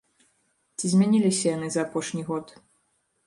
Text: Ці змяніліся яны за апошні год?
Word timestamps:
Ці 0.77 0.85
змяніліся 0.93 1.45
яны 1.55 1.67
за 1.75 1.81
апошні 1.87 2.23
год? 2.31 2.45